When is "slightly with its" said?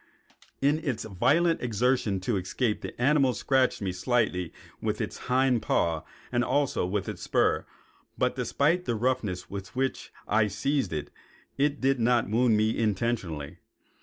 3.91-5.19